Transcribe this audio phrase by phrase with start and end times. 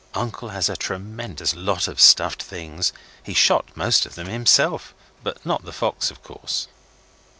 [0.15, 2.91] Uncle has a tremendous lot of stuffed things.
[3.21, 6.67] He shot most of them himself but not the fox, of course.